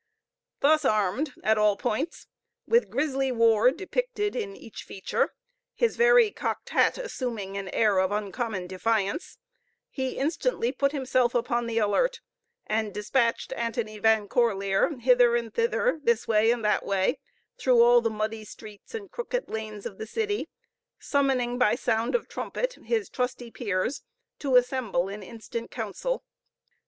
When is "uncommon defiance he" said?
8.11-10.17